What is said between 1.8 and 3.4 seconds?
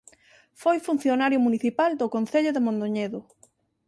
do Concello de Mondoñedo.